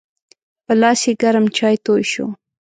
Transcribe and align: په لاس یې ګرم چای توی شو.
په 0.65 0.73
لاس 0.81 0.99
یې 1.07 1.13
ګرم 1.21 1.45
چای 1.57 1.75
توی 1.85 2.03
شو. 2.11 2.27